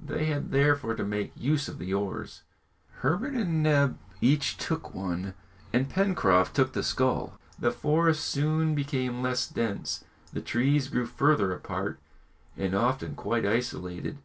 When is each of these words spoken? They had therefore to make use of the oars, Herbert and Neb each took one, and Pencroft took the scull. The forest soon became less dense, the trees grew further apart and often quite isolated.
They 0.00 0.24
had 0.24 0.52
therefore 0.52 0.94
to 0.94 1.04
make 1.04 1.34
use 1.36 1.68
of 1.68 1.76
the 1.78 1.92
oars, 1.92 2.44
Herbert 3.00 3.34
and 3.34 3.62
Neb 3.62 3.98
each 4.22 4.56
took 4.56 4.94
one, 4.94 5.34
and 5.70 5.90
Pencroft 5.90 6.56
took 6.56 6.72
the 6.72 6.82
scull. 6.82 7.38
The 7.58 7.70
forest 7.72 8.24
soon 8.24 8.74
became 8.74 9.20
less 9.20 9.46
dense, 9.46 10.02
the 10.32 10.40
trees 10.40 10.88
grew 10.88 11.04
further 11.04 11.52
apart 11.52 12.00
and 12.56 12.74
often 12.74 13.14
quite 13.14 13.44
isolated. 13.44 14.16